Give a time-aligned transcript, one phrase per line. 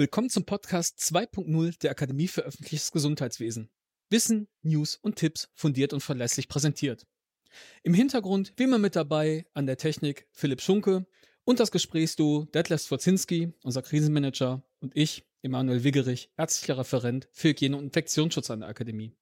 [0.00, 3.68] Willkommen zum Podcast 2.0 der Akademie für öffentliches Gesundheitswesen.
[4.08, 7.06] Wissen, News und Tipps fundiert und verlässlich präsentiert.
[7.82, 11.06] Im Hintergrund, wie immer mit dabei, an der Technik Philipp Schunke
[11.44, 17.76] und das Gesprächsduo Detlef Swarzinski, unser Krisenmanager, und ich, Emanuel Wiggerich, ärztlicher Referent für Hygiene
[17.76, 19.12] und Infektionsschutz an der Akademie.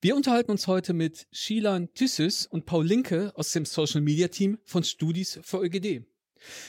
[0.00, 4.60] Wir unterhalten uns heute mit Shilan Thyssus und Paul Linke aus dem Social Media Team
[4.62, 6.06] von Studis für ÖGD.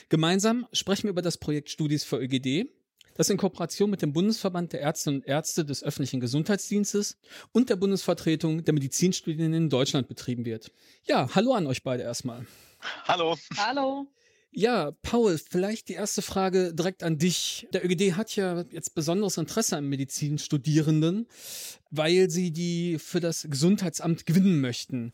[0.08, 2.72] Gemeinsam sprechen wir über das Projekt Studis für ÖGD,
[3.16, 7.18] das in Kooperation mit dem Bundesverband der Ärztinnen und Ärzte des öffentlichen Gesundheitsdienstes
[7.52, 10.70] und der Bundesvertretung der Medizinstudierenden in Deutschland betrieben wird.
[11.04, 12.46] Ja, hallo an euch beide erstmal.
[13.04, 13.36] Hallo.
[13.56, 14.06] Hallo.
[14.58, 17.66] Ja, Paul, vielleicht die erste Frage direkt an dich.
[17.74, 21.26] Der ÖGD hat ja jetzt besonderes Interesse an Medizinstudierenden,
[21.90, 25.12] weil sie die für das Gesundheitsamt gewinnen möchten.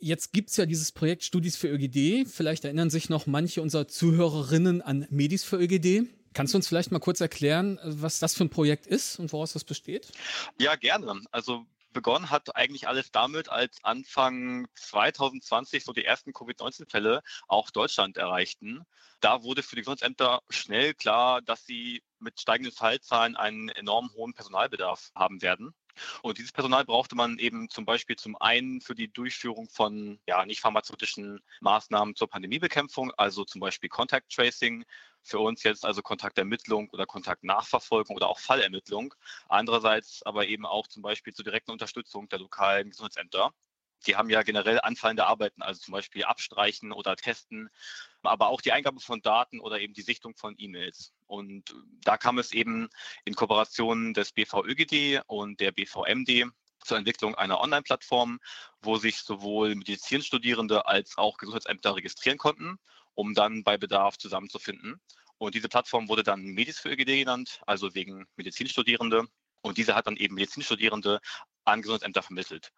[0.00, 2.28] Jetzt gibt's ja dieses Projekt Studis für ÖGD.
[2.28, 6.08] Vielleicht erinnern sich noch manche unserer Zuhörerinnen an Medis für ÖGD.
[6.34, 9.52] Kannst du uns vielleicht mal kurz erklären, was das für ein Projekt ist und woraus
[9.52, 10.12] das besteht?
[10.58, 11.20] Ja, gerne.
[11.30, 18.16] Also begonnen hat eigentlich alles damit, als Anfang 2020 so die ersten Covid-19-Fälle auch Deutschland
[18.16, 18.84] erreichten.
[19.20, 24.34] Da wurde für die Gesundheitsämter schnell klar, dass sie mit steigenden Fallzahlen einen enorm hohen
[24.34, 25.74] Personalbedarf haben werden.
[26.22, 30.46] Und dieses Personal brauchte man eben zum Beispiel zum einen für die Durchführung von ja,
[30.46, 34.84] nicht pharmazeutischen Maßnahmen zur Pandemiebekämpfung, also zum Beispiel Contact Tracing,
[35.22, 39.14] für uns jetzt also Kontaktermittlung oder Kontaktnachverfolgung oder auch Fallermittlung.
[39.48, 43.52] Andererseits aber eben auch zum Beispiel zur direkten Unterstützung der lokalen Gesundheitsämter.
[44.06, 47.70] Die haben ja generell anfallende Arbeiten, also zum Beispiel abstreichen oder testen,
[48.22, 51.12] aber auch die Eingabe von Daten oder eben die Sichtung von E-Mails.
[51.26, 52.88] Und da kam es eben
[53.24, 56.50] in Kooperation des BVÖGD und der BVMD
[56.84, 58.40] zur Entwicklung einer Online-Plattform,
[58.80, 62.80] wo sich sowohl Medizinstudierende als auch Gesundheitsämter registrieren konnten,
[63.14, 65.00] um dann bei Bedarf zusammenzufinden.
[65.38, 69.26] Und diese Plattform wurde dann Medis für ÖGD genannt, also wegen Medizinstudierende.
[69.60, 71.20] Und diese hat dann eben Medizinstudierende
[71.64, 72.72] an Gesundheitsämter vermittelt.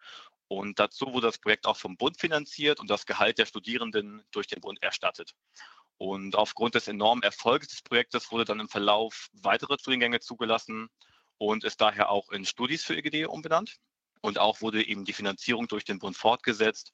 [0.47, 4.47] Und dazu wurde das Projekt auch vom Bund finanziert und das Gehalt der Studierenden durch
[4.47, 5.33] den Bund erstattet.
[5.97, 10.89] Und aufgrund des enormen Erfolgs des Projektes wurde dann im Verlauf weitere Studiengänge zugelassen
[11.37, 13.77] und ist daher auch in Studis für EGD umbenannt.
[14.21, 16.91] Und auch wurde eben die Finanzierung durch den Bund fortgesetzt.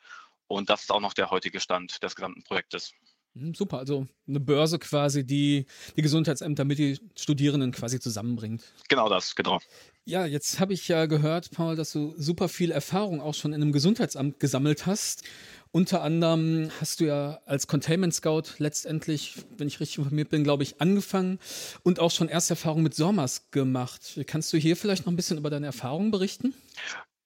[0.47, 2.93] Und das ist auch noch der heutige Stand des gesamten Projektes.
[3.33, 5.65] Hm, super, also eine Börse quasi, die
[5.95, 8.61] die Gesundheitsämter mit den Studierenden quasi zusammenbringt.
[8.89, 9.59] Genau das, genau.
[10.03, 13.61] Ja, jetzt habe ich ja gehört, Paul, dass du super viel Erfahrung auch schon in
[13.61, 15.23] einem Gesundheitsamt gesammelt hast.
[15.71, 20.63] Unter anderem hast du ja als Containment Scout letztendlich, wenn ich richtig informiert bin, glaube
[20.63, 21.39] ich, angefangen
[21.83, 24.19] und auch schon erste Erfahrungen mit SORMAS gemacht.
[24.27, 26.53] Kannst du hier vielleicht noch ein bisschen über deine Erfahrungen berichten?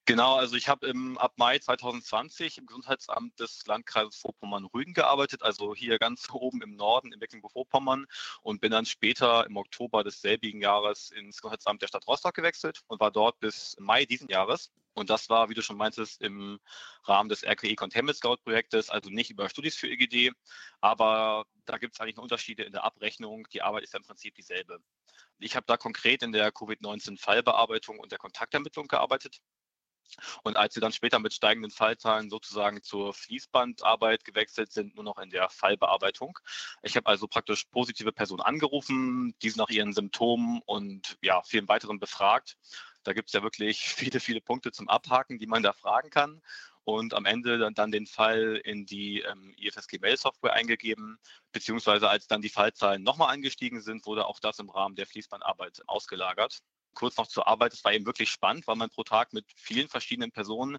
[0.07, 5.97] Genau, also ich habe ab Mai 2020 im Gesundheitsamt des Landkreises Vorpommern-Rügen gearbeitet, also hier
[5.97, 8.05] ganz oben im Norden in Mecklenburg-Vorpommern
[8.43, 12.99] und bin dann später im Oktober desselbigen Jahres ins Gesundheitsamt der Stadt Rostock gewechselt und
[12.99, 14.71] war dort bis Mai diesen Jahres.
[14.93, 16.59] Und das war, wie du schon meintest, im
[17.05, 20.31] Rahmen des RKE Containment Scout Projektes, also nicht über Studis für EGD,
[20.81, 23.47] aber da gibt es eigentlich Unterschiede in der Abrechnung.
[23.51, 24.79] Die Arbeit ist ja im Prinzip dieselbe.
[25.39, 29.41] Ich habe da konkret in der Covid-19-Fallbearbeitung und der Kontaktermittlung gearbeitet.
[30.43, 35.17] Und als sie dann später mit steigenden Fallzahlen sozusagen zur Fließbandarbeit gewechselt sind, nur noch
[35.17, 36.39] in der Fallbearbeitung.
[36.83, 41.99] Ich habe also praktisch positive Personen angerufen, diese nach ihren Symptomen und ja, vielen weiteren
[41.99, 42.57] befragt.
[43.03, 46.41] Da gibt es ja wirklich viele, viele Punkte zum Abhaken, die man da fragen kann.
[46.83, 51.17] Und am Ende dann, dann den Fall in die ähm, IFSG-Mail-Software eingegeben,
[51.51, 55.81] beziehungsweise als dann die Fallzahlen nochmal angestiegen sind, wurde auch das im Rahmen der Fließbandarbeit
[55.87, 56.61] ausgelagert
[56.95, 57.73] kurz noch zur Arbeit.
[57.73, 60.77] Es war eben wirklich spannend, weil man pro Tag mit vielen verschiedenen Personen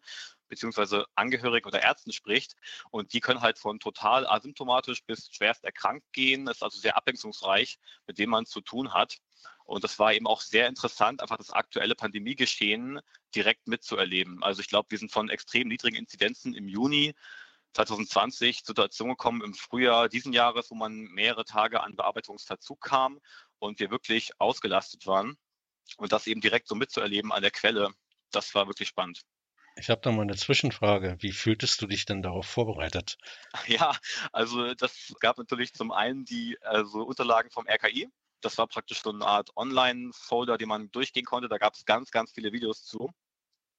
[0.48, 2.56] beziehungsweise Angehörigen oder Ärzten spricht.
[2.90, 6.46] Und die können halt von total asymptomatisch bis schwerst erkrankt gehen.
[6.46, 9.18] Das ist also sehr abwechslungsreich, mit dem man zu tun hat.
[9.64, 13.00] Und das war eben auch sehr interessant, einfach das aktuelle Pandemiegeschehen
[13.34, 14.42] direkt mitzuerleben.
[14.42, 17.14] Also ich glaube, wir sind von extrem niedrigen Inzidenzen im Juni
[17.74, 23.20] 2020 Situation gekommen im Frühjahr diesen Jahres, wo man mehrere Tage an Bearbeitungsverzug kam
[23.58, 25.36] und wir wirklich ausgelastet waren.
[25.96, 27.90] Und das eben direkt so mitzuerleben an der Quelle,
[28.30, 29.22] das war wirklich spannend.
[29.78, 31.16] Ich habe da mal eine Zwischenfrage.
[31.20, 33.18] Wie fühltest du dich denn darauf vorbereitet?
[33.66, 33.96] Ja,
[34.32, 38.08] also das gab natürlich zum einen die also Unterlagen vom RKI.
[38.40, 41.48] Das war praktisch so eine Art Online-Folder, den man durchgehen konnte.
[41.48, 43.10] Da gab es ganz, ganz viele Videos zu.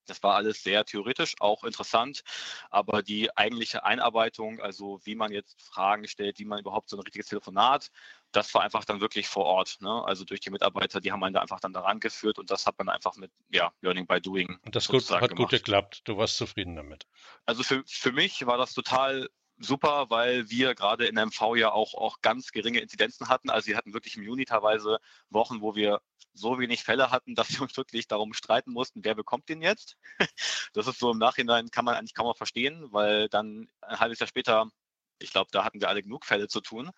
[0.07, 2.23] Das war alles sehr theoretisch, auch interessant,
[2.69, 7.01] aber die eigentliche Einarbeitung, also wie man jetzt Fragen stellt, wie man überhaupt so ein
[7.01, 7.89] richtiges Telefonat,
[8.31, 9.77] das war einfach dann wirklich vor Ort.
[9.81, 10.03] Ne?
[10.05, 12.77] Also durch die Mitarbeiter, die haben einen da einfach dann daran geführt und das hat
[12.77, 14.59] man einfach mit ja, Learning by Doing.
[14.65, 15.35] Und das gut, hat gemacht.
[15.35, 16.01] gut geklappt.
[16.05, 17.07] Du warst zufrieden damit.
[17.45, 19.29] Also für, für mich war das total
[19.59, 23.49] super, weil wir gerade in MV ja auch, auch ganz geringe Inzidenzen hatten.
[23.49, 26.01] Also wir hatten wirklich im Juni teilweise Wochen, wo wir
[26.33, 29.97] so wenig Fälle hatten, dass wir uns wirklich darum streiten mussten, wer bekommt den jetzt.
[30.73, 34.19] Das ist so im Nachhinein, kann man eigentlich kaum mal verstehen, weil dann ein halbes
[34.19, 34.69] Jahr später
[35.19, 36.91] ich glaube, da hatten wir alle genug Fälle zu tun.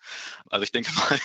[0.50, 1.18] Also ich denke mal,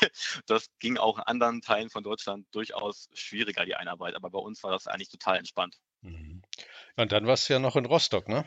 [0.46, 4.16] das ging auch in anderen Teilen von Deutschland durchaus schwieriger, die Einarbeit.
[4.16, 5.78] Aber bei uns war das eigentlich total entspannt.
[6.02, 6.42] Mhm.
[6.96, 8.46] Und dann warst du ja noch in Rostock, ne?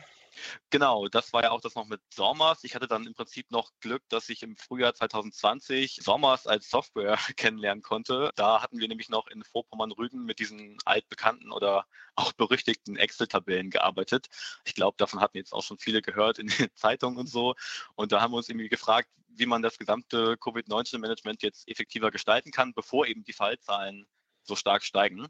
[0.69, 2.63] Genau, das war ja auch das noch mit Sommers.
[2.63, 7.17] Ich hatte dann im Prinzip noch Glück, dass ich im Frühjahr 2020 Sommers als Software
[7.37, 8.31] kennenlernen konnte.
[8.35, 14.27] Da hatten wir nämlich noch in Vorpommern-Rügen mit diesen altbekannten oder auch berüchtigten Excel-Tabellen gearbeitet.
[14.65, 17.55] Ich glaube, davon hatten jetzt auch schon viele gehört in den Zeitungen und so.
[17.95, 22.51] Und da haben wir uns irgendwie gefragt, wie man das gesamte Covid-19-Management jetzt effektiver gestalten
[22.51, 24.05] kann, bevor eben die Fallzahlen
[24.43, 25.27] so stark steigen.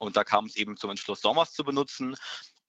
[0.00, 2.16] Und da kam es eben zum Entschluss, Sommers zu benutzen.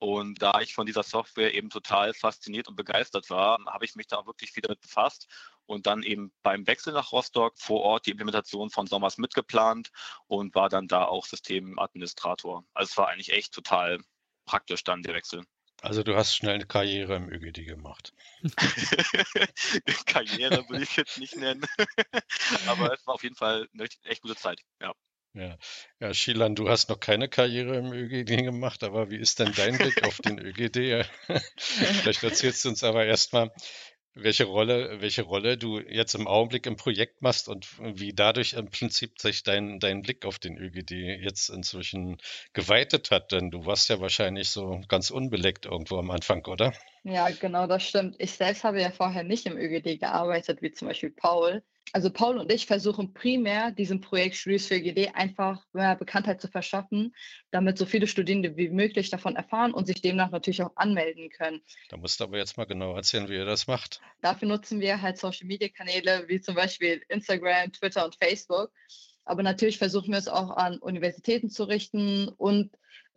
[0.00, 4.06] Und da ich von dieser Software eben total fasziniert und begeistert war, habe ich mich
[4.06, 5.28] da wirklich viel damit befasst
[5.66, 9.90] und dann eben beim Wechsel nach Rostock vor Ort die Implementation von Sommers mitgeplant
[10.26, 12.64] und war dann da auch Systemadministrator.
[12.72, 13.98] Also es war eigentlich echt total
[14.46, 15.44] praktisch dann der Wechsel.
[15.82, 18.14] Also du hast schnell eine Karriere im ÖGD gemacht.
[20.06, 21.66] Karriere würde ich jetzt nicht nennen,
[22.66, 24.94] aber es war auf jeden Fall eine echt gute Zeit, ja.
[25.34, 25.56] Ja,
[26.00, 29.78] ja, Shilan, du hast noch keine Karriere im ÖGD gemacht, aber wie ist denn dein
[29.78, 31.06] Blick auf den ÖGD?
[31.56, 33.52] Vielleicht erzählst du uns aber erstmal,
[34.14, 38.70] welche Rolle, welche Rolle du jetzt im Augenblick im Projekt machst und wie dadurch im
[38.70, 42.18] Prinzip sich dein, dein Blick auf den ÖGD jetzt inzwischen
[42.52, 43.30] geweitet hat.
[43.30, 46.72] Denn du warst ja wahrscheinlich so ganz unbeleckt irgendwo am Anfang, oder?
[47.02, 48.16] Ja, genau, das stimmt.
[48.18, 51.62] Ich selbst habe ja vorher nicht im ÖGD gearbeitet, wie zum Beispiel Paul
[51.92, 56.48] also Paul und ich versuchen primär diesem Projekt Studies für GD einfach mehr Bekanntheit zu
[56.48, 57.14] verschaffen,
[57.50, 61.60] damit so viele Studierende wie möglich davon erfahren und sich demnach natürlich auch anmelden können.
[61.88, 64.00] Da musst du aber jetzt mal genau erzählen, wie ihr das macht.
[64.20, 68.70] Dafür nutzen wir halt Social Media Kanäle wie zum Beispiel Instagram, Twitter und Facebook.
[69.24, 72.70] Aber natürlich versuchen wir es auch an Universitäten zu richten und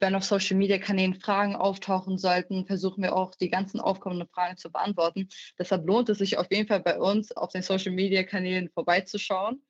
[0.04, 4.58] wenn auf Social Media Kanälen Fragen auftauchen sollten, versuchen wir auch die ganzen aufkommenden Fragen
[4.58, 5.30] zu beantworten.
[5.58, 9.64] Deshalb lohnt es sich auf jeden Fall bei uns auf den Social Media Kanälen vorbeizuschauen.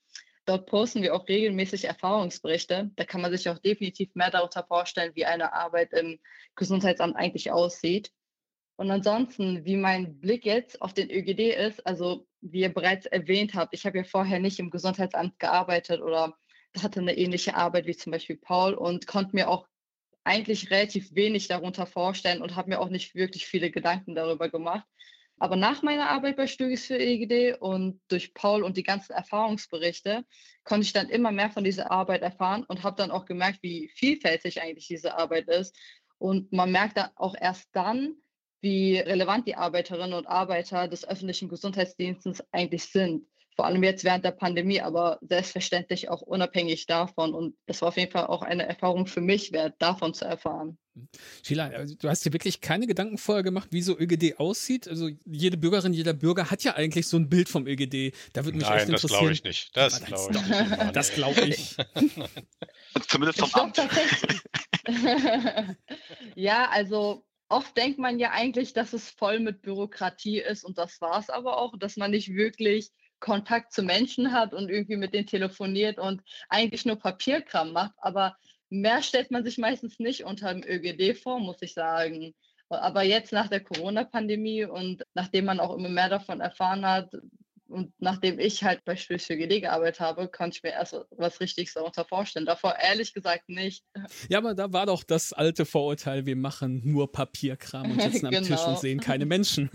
[0.45, 2.89] Dort posten wir auch regelmäßig Erfahrungsberichte.
[2.95, 6.19] Da kann man sich auch definitiv mehr darunter vorstellen, wie eine Arbeit im
[6.55, 8.11] Gesundheitsamt eigentlich aussieht.
[8.75, 13.53] Und ansonsten, wie mein Blick jetzt auf den ÖGD ist, also wie ihr bereits erwähnt
[13.53, 16.33] habt, ich habe ja vorher nicht im Gesundheitsamt gearbeitet oder
[16.81, 19.67] hatte eine ähnliche Arbeit wie zum Beispiel Paul und konnte mir auch
[20.23, 24.85] eigentlich relativ wenig darunter vorstellen und habe mir auch nicht wirklich viele Gedanken darüber gemacht.
[25.39, 30.23] Aber nach meiner Arbeit bei Stügis für EGD und durch Paul und die ganzen Erfahrungsberichte
[30.63, 33.89] konnte ich dann immer mehr von dieser Arbeit erfahren und habe dann auch gemerkt, wie
[33.95, 35.75] vielfältig eigentlich diese Arbeit ist.
[36.17, 38.15] Und man merkt dann auch erst dann,
[38.61, 44.25] wie relevant die Arbeiterinnen und Arbeiter des öffentlichen Gesundheitsdienstes eigentlich sind vor allem jetzt während
[44.25, 47.33] der Pandemie, aber selbstverständlich auch unabhängig davon.
[47.33, 50.77] Und es war auf jeden Fall auch eine Erfahrung für mich wert, davon zu erfahren.
[51.43, 54.87] Sheila, also du hast dir wirklich keine Gedanken vorher gemacht, wie so ÖGD aussieht?
[54.87, 58.15] Also jede Bürgerin, jeder Bürger hat ja eigentlich so ein Bild vom ÖGD.
[58.33, 59.11] Da würde mich Nein, echt interessieren.
[59.11, 59.75] das glaube ich nicht.
[59.75, 60.95] Das glaube ich nicht.
[60.95, 61.77] Das glaube ich.
[63.07, 63.77] Zumindest vom Amt.
[66.35, 71.01] ja, also oft denkt man ja eigentlich, dass es voll mit Bürokratie ist und das
[71.01, 72.91] war es aber auch, dass man nicht wirklich
[73.23, 77.93] Kontakt zu Menschen hat und irgendwie mit denen telefoniert und eigentlich nur Papierkram macht.
[77.97, 78.35] Aber
[78.69, 82.35] mehr stellt man sich meistens nicht unter dem ÖGD vor, muss ich sagen.
[82.67, 87.13] Aber jetzt nach der Corona-Pandemie und nachdem man auch immer mehr davon erfahren hat,
[87.73, 91.39] und nachdem ich halt bei Studios für GD gearbeitet habe, konnte ich mir erst was
[91.39, 92.45] richtig darunter vorstellen.
[92.45, 93.83] Davor ehrlich gesagt nicht.
[94.29, 98.31] Ja, aber da war doch das alte Vorurteil, wir machen nur Papierkram und sitzen am
[98.31, 98.45] genau.
[98.45, 98.79] Tisch und genau.
[98.79, 99.71] sehen keine Menschen.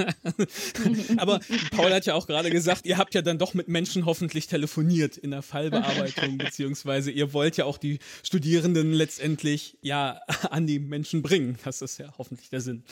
[1.16, 1.40] aber
[1.72, 5.16] Paul hat ja auch gerade gesagt, ihr habt ja dann doch mit Menschen hoffentlich telefoniert
[5.16, 11.22] in der Fallbearbeitung, beziehungsweise ihr wollt ja auch die Studierenden letztendlich ja an die Menschen
[11.22, 11.58] bringen.
[11.64, 12.84] Das ist ja hoffentlich der Sinn.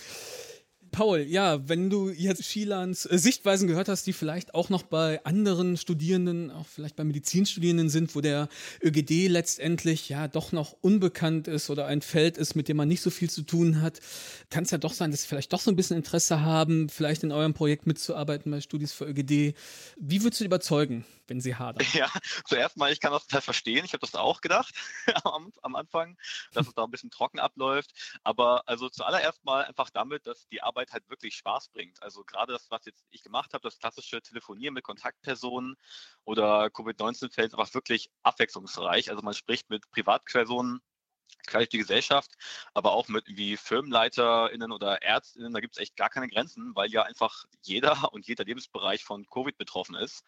[0.96, 5.22] Paul, ja, wenn du jetzt Shilans äh, Sichtweisen gehört hast, die vielleicht auch noch bei
[5.26, 8.48] anderen Studierenden, auch vielleicht bei Medizinstudierenden sind, wo der
[8.82, 13.02] ÖGD letztendlich ja doch noch unbekannt ist oder ein Feld ist, mit dem man nicht
[13.02, 14.00] so viel zu tun hat,
[14.48, 17.24] kann es ja doch sein, dass sie vielleicht doch so ein bisschen Interesse haben, vielleicht
[17.24, 19.54] in eurem Projekt mitzuarbeiten bei Studis für ÖGD.
[19.98, 21.04] Wie würdest du überzeugen?
[21.28, 21.86] Wenn sie hadern.
[21.96, 22.10] Ja,
[22.44, 23.84] zuerst mal, ich kann das total verstehen.
[23.84, 24.74] Ich habe das auch gedacht
[25.24, 26.16] am, am, Anfang,
[26.52, 27.92] dass es da ein bisschen trocken abläuft.
[28.22, 32.02] Aber also zuallererst mal einfach damit, dass die Arbeit halt wirklich Spaß bringt.
[32.02, 35.76] Also gerade das, was jetzt ich gemacht habe, das klassische Telefonieren mit Kontaktpersonen
[36.24, 39.10] oder Covid-19-Fällen, ist einfach wirklich abwechslungsreich.
[39.10, 40.80] Also man spricht mit Privatpersonen,
[41.46, 42.32] quer die Gesellschaft,
[42.74, 46.90] aber auch mit wie FirmenleiterInnen oder ÄrztInnen, da gibt es echt gar keine Grenzen, weil
[46.90, 50.24] ja einfach jeder und jeder Lebensbereich von Covid betroffen ist.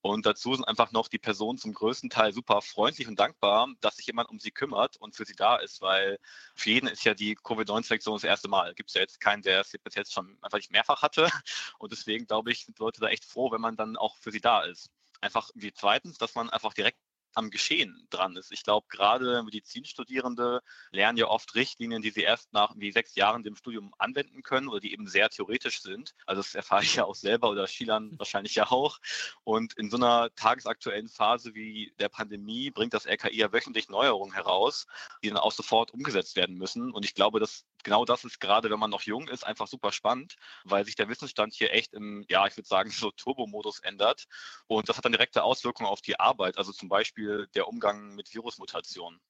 [0.00, 3.96] Und dazu sind einfach noch die Personen zum größten Teil super freundlich und dankbar, dass
[3.96, 6.18] sich jemand um sie kümmert und für sie da ist, weil
[6.54, 8.74] für jeden ist ja die Covid-19-Infektion das erste Mal.
[8.74, 11.28] Gibt es ja jetzt keinen, der es bis jetzt schon einfach nicht mehrfach hatte.
[11.78, 14.40] Und deswegen glaube ich, sind Leute da echt froh, wenn man dann auch für sie
[14.40, 16.98] da ist einfach wie zweitens, dass man einfach direkt
[17.34, 18.52] am Geschehen dran ist.
[18.52, 23.42] Ich glaube, gerade Medizinstudierende lernen ja oft Richtlinien, die sie erst nach wie sechs Jahren
[23.42, 26.14] dem Studium anwenden können oder die eben sehr theoretisch sind.
[26.26, 28.98] Also das erfahre ich ja auch selber oder Schülern wahrscheinlich ja auch.
[29.44, 34.34] Und in so einer tagesaktuellen Phase wie der Pandemie bringt das RKI ja wöchentlich Neuerungen
[34.34, 34.86] heraus,
[35.22, 36.92] die dann auch sofort umgesetzt werden müssen.
[36.92, 39.92] Und ich glaube, dass genau das ist gerade, wenn man noch jung ist, einfach super
[39.92, 44.24] spannend, weil sich der Wissensstand hier echt im, ja, ich würde sagen, so Turbo-Modus ändert.
[44.66, 46.58] Und das hat dann direkte Auswirkungen auf die Arbeit.
[46.58, 49.20] Also zum Beispiel der Umgang mit Virusmutationen.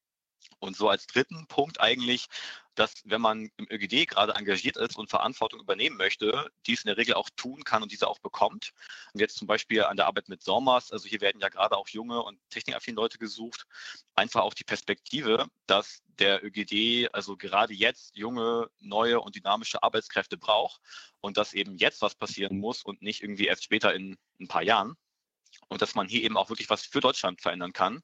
[0.58, 2.26] Und so als dritten Punkt eigentlich,
[2.74, 6.96] dass wenn man im ÖGD gerade engagiert ist und Verantwortung übernehmen möchte, dies in der
[6.96, 8.72] Regel auch tun kann und diese auch bekommt.
[9.12, 11.88] Und jetzt zum Beispiel an der Arbeit mit SORMAS, also hier werden ja gerade auch
[11.88, 13.66] junge und technikaffine Leute gesucht,
[14.14, 20.36] einfach auch die Perspektive, dass der ÖGD also gerade jetzt junge, neue und dynamische Arbeitskräfte
[20.36, 20.80] braucht
[21.20, 24.62] und dass eben jetzt was passieren muss und nicht irgendwie erst später in ein paar
[24.62, 24.96] Jahren
[25.68, 28.02] und dass man hier eben auch wirklich was für Deutschland verändern kann.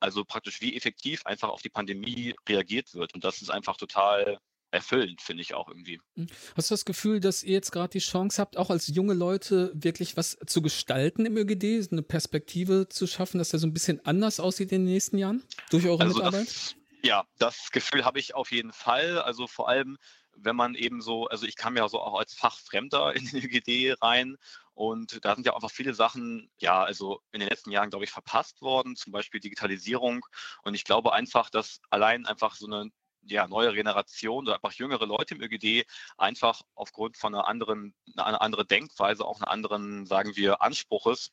[0.00, 3.14] Also praktisch wie effektiv einfach auf die Pandemie reagiert wird.
[3.14, 4.38] Und das ist einfach total
[4.70, 6.00] erfüllend, finde ich auch irgendwie.
[6.16, 6.26] Hm.
[6.56, 9.72] Hast du das Gefühl, dass ihr jetzt gerade die Chance habt, auch als junge Leute
[9.74, 14.04] wirklich was zu gestalten im ÖGD, eine Perspektive zu schaffen, dass der so ein bisschen
[14.04, 16.46] anders aussieht in den nächsten Jahren durch eure also Mitarbeit?
[16.46, 19.18] Das, ja, das Gefühl habe ich auf jeden Fall.
[19.18, 19.96] Also vor allem,
[20.36, 23.96] wenn man eben so, also ich kam ja so auch als Fachfremder in den ÖGD
[24.02, 24.36] rein
[24.78, 28.12] und da sind ja einfach viele Sachen, ja, also in den letzten Jahren, glaube ich,
[28.12, 30.24] verpasst worden, zum Beispiel Digitalisierung.
[30.62, 32.88] Und ich glaube einfach, dass allein einfach so eine
[33.22, 35.84] ja, neue Generation oder einfach jüngere Leute im ÖGD
[36.16, 41.32] einfach aufgrund von einer anderen, einer anderen Denkweise, auch einer anderen, sagen wir, Anspruches,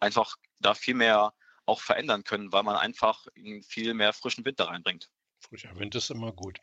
[0.00, 1.34] einfach da viel mehr
[1.66, 3.26] auch verändern können, weil man einfach
[3.68, 5.10] viel mehr frischen Wind da reinbringt.
[5.40, 6.58] Frischer Wind ist immer gut.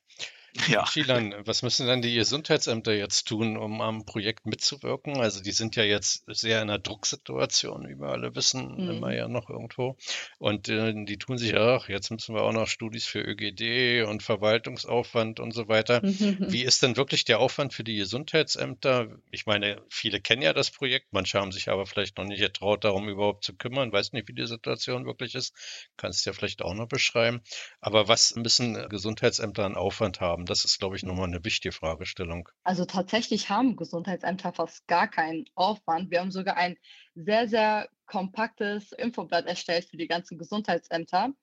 [0.67, 0.85] Ja.
[0.85, 5.17] Schilan, was müssen dann die Gesundheitsämter jetzt tun, um am Projekt mitzuwirken?
[5.17, 8.89] Also die sind ja jetzt sehr in einer Drucksituation, wie wir alle wissen, mhm.
[8.89, 9.97] immer ja noch irgendwo.
[10.37, 14.23] Und äh, die tun sich auch, jetzt müssen wir auch noch Studis für ÖGD und
[14.23, 16.01] Verwaltungsaufwand und so weiter.
[16.03, 16.37] Mhm.
[16.39, 19.07] Wie ist denn wirklich der Aufwand für die Gesundheitsämter?
[19.31, 22.83] Ich meine, viele kennen ja das Projekt, manche haben sich aber vielleicht noch nicht getraut,
[22.83, 23.91] darum überhaupt zu kümmern.
[23.91, 25.53] Weiß nicht, wie die Situation wirklich ist.
[25.97, 27.41] Kannst du ja vielleicht auch noch beschreiben.
[27.81, 30.38] Aber was müssen Gesundheitsämter an Aufwand haben?
[30.39, 30.45] Haben?
[30.45, 32.49] Das ist, glaube ich, nochmal eine wichtige Fragestellung.
[32.63, 36.11] Also tatsächlich haben Gesundheitsämter fast gar keinen Aufwand.
[36.11, 36.77] Wir haben sogar ein
[37.15, 41.33] sehr, sehr kompaktes Infoblatt erstellt für die ganzen Gesundheitsämter.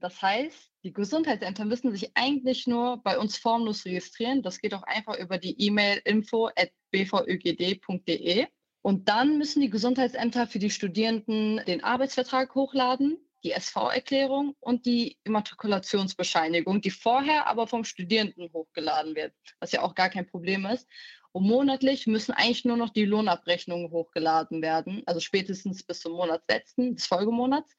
[0.00, 4.42] Das heißt, die Gesundheitsämter müssen sich eigentlich nur bei uns formlos registrieren.
[4.42, 8.46] Das geht auch einfach über die E-Mail info.bvögd.de.
[8.84, 15.18] Und dann müssen die Gesundheitsämter für die Studierenden den Arbeitsvertrag hochladen die SV-Erklärung und die
[15.24, 20.88] Immatrikulationsbescheinigung, die vorher aber vom Studierenden hochgeladen wird, was ja auch gar kein Problem ist.
[21.32, 26.94] Und monatlich müssen eigentlich nur noch die Lohnabrechnungen hochgeladen werden, also spätestens bis zum Monatsletzten
[26.94, 27.74] des Folgemonats.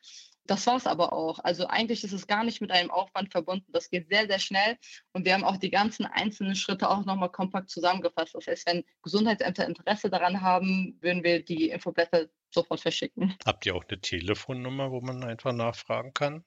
[0.46, 1.40] Das war es aber auch.
[1.40, 3.72] Also eigentlich ist es gar nicht mit einem Aufwand verbunden.
[3.72, 4.78] Das geht sehr, sehr schnell.
[5.14, 8.36] Und wir haben auch die ganzen einzelnen Schritte auch nochmal kompakt zusammengefasst.
[8.36, 13.36] Das heißt, wenn Gesundheitsämter Interesse daran haben, würden wir die Infoblätter sofort verschicken.
[13.46, 16.44] Habt ihr auch eine Telefonnummer, wo man einfach nachfragen kann?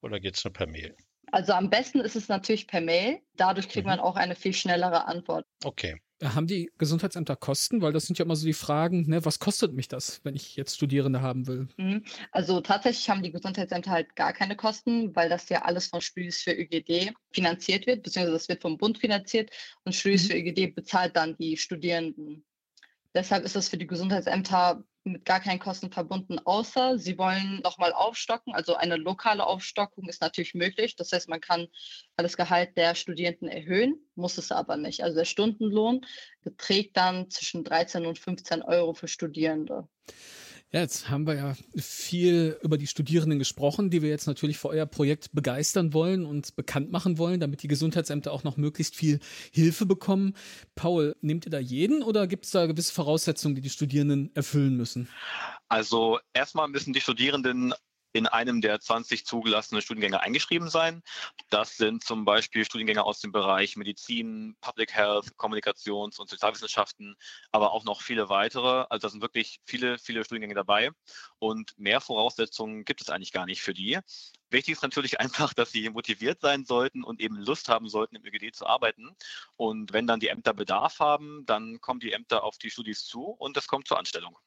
[0.00, 0.96] Oder geht es nur per Mail?
[1.32, 3.20] Also am besten ist es natürlich per Mail.
[3.34, 3.92] Dadurch kriegt mhm.
[3.92, 5.46] man auch eine viel schnellere Antwort.
[5.64, 6.00] Okay.
[6.22, 7.82] Haben die Gesundheitsämter Kosten?
[7.82, 10.56] Weil das sind ja immer so die Fragen, ne, was kostet mich das, wenn ich
[10.56, 11.68] jetzt Studierende haben will?
[11.76, 12.04] Mhm.
[12.32, 16.40] Also tatsächlich haben die Gesundheitsämter halt gar keine Kosten, weil das ja alles von Studis
[16.40, 19.50] für ÖGD finanziert wird, beziehungsweise das wird vom Bund finanziert
[19.84, 20.28] und Studis mhm.
[20.28, 22.44] für ÖGD bezahlt dann die Studierenden.
[23.14, 27.92] Deshalb ist das für die Gesundheitsämter mit gar keinen Kosten verbunden, außer sie wollen nochmal
[27.92, 28.54] aufstocken.
[28.54, 30.96] Also eine lokale Aufstockung ist natürlich möglich.
[30.96, 31.68] Das heißt, man kann
[32.16, 35.02] das Gehalt der Studierenden erhöhen, muss es aber nicht.
[35.02, 36.04] Also der Stundenlohn
[36.42, 39.88] beträgt dann zwischen 13 und 15 Euro für Studierende.
[40.72, 44.68] Ja, jetzt haben wir ja viel über die Studierenden gesprochen, die wir jetzt natürlich für
[44.68, 49.20] euer Projekt begeistern wollen und bekannt machen wollen, damit die Gesundheitsämter auch noch möglichst viel
[49.52, 50.34] Hilfe bekommen.
[50.74, 54.76] Paul, nehmt ihr da jeden oder gibt es da gewisse Voraussetzungen, die die Studierenden erfüllen
[54.76, 55.08] müssen?
[55.68, 57.72] Also erstmal müssen die Studierenden
[58.16, 61.02] in einem der 20 zugelassenen Studiengänge eingeschrieben sein.
[61.50, 67.16] Das sind zum Beispiel Studiengänge aus dem Bereich Medizin, Public Health, Kommunikations- und Sozialwissenschaften,
[67.52, 68.86] aber auch noch viele weitere.
[68.88, 70.90] Also da sind wirklich viele, viele Studiengänge dabei
[71.38, 73.98] und mehr Voraussetzungen gibt es eigentlich gar nicht für die.
[74.48, 78.24] Wichtig ist natürlich einfach, dass sie motiviert sein sollten und eben Lust haben sollten, im
[78.24, 79.14] ÖGD zu arbeiten.
[79.56, 83.24] Und wenn dann die Ämter Bedarf haben, dann kommen die Ämter auf die Studis zu
[83.24, 84.38] und es kommt zur Anstellung.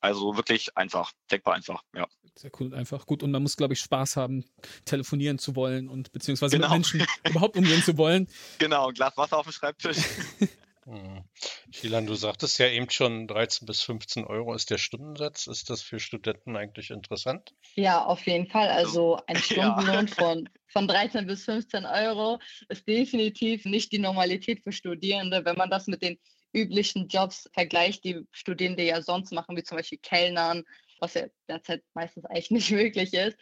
[0.00, 2.06] Also wirklich einfach, denkbar einfach, ja.
[2.36, 3.06] Sehr cool und einfach.
[3.06, 4.44] Gut, und man muss, glaube ich, Spaß haben,
[4.84, 6.68] telefonieren zu wollen und beziehungsweise Genau.
[6.68, 8.26] mit Menschen überhaupt umgehen zu wollen.
[8.58, 9.98] Genau, ein Glas Wasser auf dem Schreibtisch.
[10.86, 11.24] Hm.
[11.70, 15.46] Shilan, du sagtest ja eben schon, 13 bis 15 Euro ist der Stundensatz.
[15.46, 17.54] Ist das für Studenten eigentlich interessant?
[17.74, 18.68] Ja, auf jeden Fall.
[18.68, 19.72] Also ein Ja.
[19.80, 25.46] Stundenlohn von, von 13 bis 15 Euro ist definitiv nicht die Normalität für Studierende.
[25.46, 26.18] Wenn man das mit den
[26.54, 30.64] üblichen Jobs vergleicht, die Studierende ja sonst machen, wie zum Beispiel Kellnern,
[31.00, 33.36] was ja derzeit meistens eigentlich nicht möglich ist.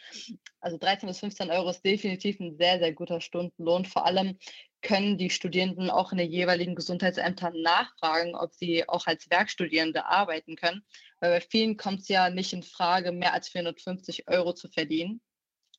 [0.59, 3.85] Also 13 bis 15 Euro ist definitiv ein sehr, sehr guter Stundenlohn.
[3.85, 4.37] Vor allem
[4.81, 10.55] können die Studierenden auch in den jeweiligen Gesundheitsämtern nachfragen, ob sie auch als Werkstudierende arbeiten
[10.55, 10.83] können.
[11.19, 15.21] Weil bei vielen kommt es ja nicht in Frage, mehr als 450 Euro zu verdienen.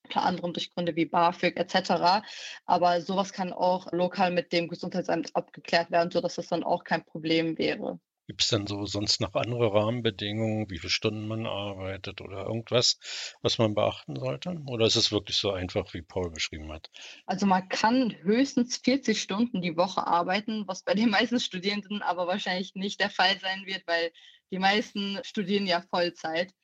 [0.04, 2.23] Unter anderem durch Gründe wie BAföG etc.
[2.66, 7.04] Aber sowas kann auch lokal mit dem Gesundheitsamt abgeklärt werden, sodass das dann auch kein
[7.04, 7.99] Problem wäre.
[8.26, 12.99] Gibt es denn so sonst noch andere Rahmenbedingungen, wie viele Stunden man arbeitet oder irgendwas,
[13.42, 14.62] was man beachten sollte?
[14.66, 16.90] Oder ist es wirklich so einfach, wie Paul beschrieben hat?
[17.26, 22.26] Also man kann höchstens 40 Stunden die Woche arbeiten, was bei den meisten Studierenden aber
[22.26, 24.11] wahrscheinlich nicht der Fall sein wird, weil
[24.50, 26.54] die meisten studieren ja Vollzeit.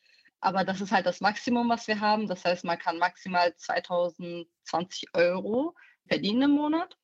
[0.41, 2.27] Aber das ist halt das Maximum, was wir haben.
[2.27, 5.75] Das heißt, man kann maximal 2020 Euro
[6.07, 6.97] verdienen im Monat.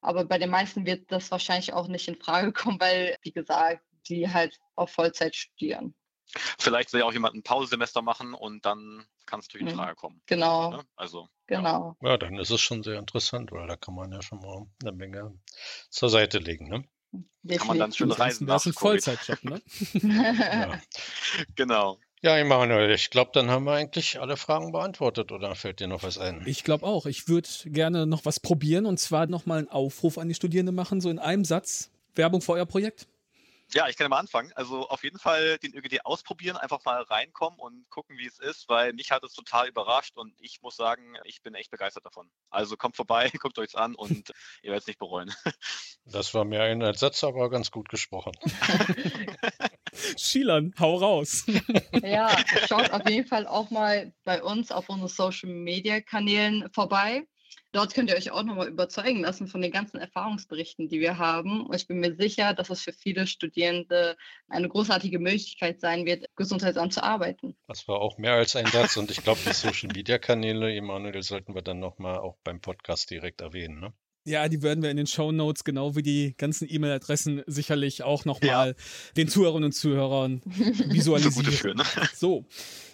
[0.00, 3.82] Aber bei den meisten wird das wahrscheinlich auch nicht in Frage kommen, weil, wie gesagt,
[4.08, 5.94] die halt auf Vollzeit studieren.
[6.58, 9.80] Vielleicht will ja auch jemand ein Pausesemester machen und dann kann es natürlich in Mhm.
[9.80, 10.22] Frage kommen.
[10.26, 10.84] Genau, Ne?
[10.96, 11.94] Also, genau.
[12.00, 14.92] Ja, dann ist es schon sehr interessant, weil da kann man ja schon mal eine
[14.92, 15.38] Menge
[15.90, 16.68] zur Seite legen.
[16.68, 16.84] Ne?
[17.58, 18.72] Kann man dann schön Ansonsten reisen wäre es ein.
[18.72, 19.62] Vollzeitjob, ne?
[20.02, 20.80] Ja,
[21.54, 21.98] genau.
[22.22, 26.02] Ja Emanuel, ich glaube, dann haben wir eigentlich alle Fragen beantwortet oder fällt dir noch
[26.02, 26.42] was ein?
[26.46, 27.06] Ich glaube auch.
[27.06, 31.00] Ich würde gerne noch was probieren und zwar nochmal einen Aufruf an die Studierenden machen,
[31.00, 31.90] so in einem Satz.
[32.14, 33.06] Werbung für euer Projekt.
[33.74, 34.52] Ja, ich kann ja mal anfangen.
[34.54, 38.68] Also auf jeden Fall den ÖGD ausprobieren, einfach mal reinkommen und gucken, wie es ist,
[38.68, 42.30] weil mich hat es total überrascht und ich muss sagen, ich bin echt begeistert davon.
[42.50, 44.30] Also kommt vorbei, guckt euch's an und
[44.62, 45.34] ihr werdet es nicht bereuen.
[46.04, 48.32] Das war mehr ein Satz, aber ganz gut gesprochen.
[50.18, 51.46] Shilan, hau raus.
[52.02, 52.36] Ja,
[52.66, 57.22] schaut auf jeden Fall auch mal bei uns auf unseren Social Media Kanälen vorbei.
[57.72, 61.66] Dort könnt ihr euch auch nochmal überzeugen lassen von den ganzen Erfahrungsberichten, die wir haben.
[61.66, 64.16] Und ich bin mir sicher, dass es für viele Studierende
[64.48, 67.56] eine großartige Möglichkeit sein wird, im Gesundheitsamt zu arbeiten.
[67.68, 71.22] Das war auch mehr als ein Satz und ich glaube, die Social Media Kanäle, Emanuel,
[71.22, 73.80] sollten wir dann nochmal auch beim Podcast direkt erwähnen.
[73.80, 73.94] Ne?
[74.24, 78.24] Ja, die werden wir in den Show Notes, genau wie die ganzen E-Mail-Adressen, sicherlich auch
[78.24, 78.76] nochmal
[79.16, 80.52] den Zuhörerinnen und Zuhörern So
[80.92, 81.52] visualisieren.
[81.52, 81.84] für, ne?
[82.14, 82.44] So.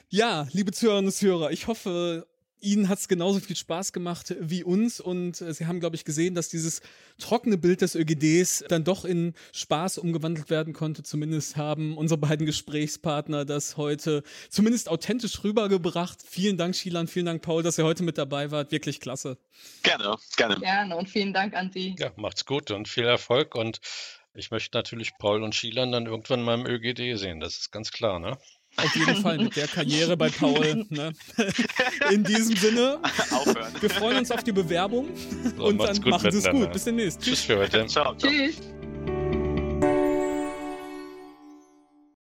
[0.09, 2.27] Ja, liebe Zuhörerinnen und Zuhörer, ich hoffe,
[2.61, 6.05] Ihnen hat es genauso viel Spaß gemacht wie uns und äh, Sie haben, glaube ich,
[6.05, 6.81] gesehen, dass dieses
[7.19, 11.03] trockene Bild des ÖGDs dann doch in Spaß umgewandelt werden konnte.
[11.03, 16.19] Zumindest haben unsere beiden Gesprächspartner das heute zumindest authentisch rübergebracht.
[16.27, 18.73] Vielen Dank, Shilan, vielen Dank, Paul, dass ihr heute mit dabei wart.
[18.73, 19.39] Wirklich klasse.
[19.83, 20.57] Gerne, gerne.
[20.61, 21.97] Gerne und vielen Dank an Sie.
[21.99, 23.81] Ja, macht's gut und viel Erfolg und
[24.35, 27.91] ich möchte natürlich Paul und Shilan dann irgendwann mal im ÖGD sehen, das ist ganz
[27.91, 28.39] klar, ne?
[28.77, 30.87] Auf jeden Fall mit der Karriere bei Paul.
[30.91, 31.13] Ne?
[32.13, 33.01] In diesem Sinne,
[33.33, 33.73] Aufhören.
[33.81, 35.09] wir freuen uns auf die Bewerbung
[35.57, 36.73] So, und dann gut machen Sie es gut.
[36.73, 37.21] Bis demnächst.
[37.21, 37.87] Tschüss für heute.
[37.87, 38.15] Ciao.
[38.15, 38.31] ciao.
[38.31, 38.61] Tschüss.